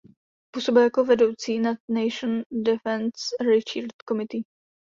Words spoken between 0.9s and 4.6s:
vedoucí National Defense Research Committee.